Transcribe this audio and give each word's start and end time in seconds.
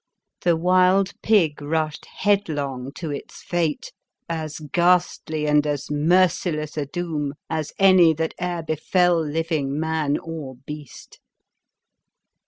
The 0.41 0.57
wild 0.57 1.11
pig 1.21 1.61
rushed 1.61 2.05
headlong 2.07 2.91
to 2.95 3.11
its 3.11 3.43
fate, 3.43 3.93
as 4.27 4.57
ghastly 4.73 5.45
and 5.45 5.67
as 5.67 5.91
merciless 5.91 6.75
a 6.75 6.87
doom 6.87 7.35
as 7.51 7.71
any 7.77 8.11
that 8.15 8.33
e'er 8.41 8.63
befel 8.63 9.23
living 9.23 9.79
man 9.79 10.17
or 10.17 10.55
beast. 10.65 11.19